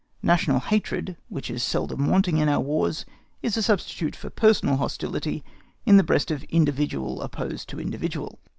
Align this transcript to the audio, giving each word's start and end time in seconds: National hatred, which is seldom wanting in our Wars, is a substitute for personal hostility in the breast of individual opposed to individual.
National 0.23 0.59
hatred, 0.61 1.15
which 1.29 1.51
is 1.51 1.61
seldom 1.61 2.07
wanting 2.09 2.39
in 2.39 2.49
our 2.49 2.59
Wars, 2.59 3.05
is 3.43 3.55
a 3.55 3.61
substitute 3.61 4.15
for 4.15 4.31
personal 4.31 4.77
hostility 4.77 5.43
in 5.85 5.97
the 5.97 6.03
breast 6.03 6.31
of 6.31 6.41
individual 6.45 7.21
opposed 7.21 7.69
to 7.69 7.79
individual. 7.79 8.39